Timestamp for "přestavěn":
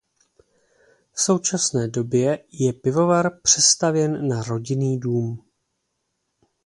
3.41-4.27